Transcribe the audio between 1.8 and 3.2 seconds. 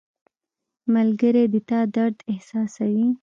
درد احساسوي.